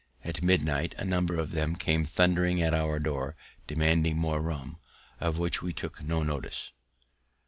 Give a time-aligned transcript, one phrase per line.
[0.23, 3.35] At midnight a number of them came thundering at our door,
[3.67, 4.77] demanding more rum,
[5.19, 6.71] of which we took no notice.